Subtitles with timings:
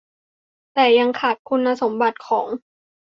[0.73, 2.47] แต่ยังขาดคุณสมบัติของ